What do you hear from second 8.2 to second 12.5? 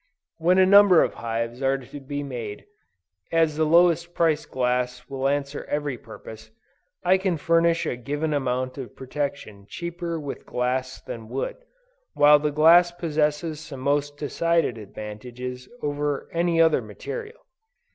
amount of protection cheaper with glass than wood, while the